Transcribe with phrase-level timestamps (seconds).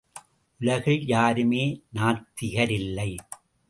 [0.61, 1.63] உலகில் யாருமே
[1.95, 3.11] நாத்திகரில்லை.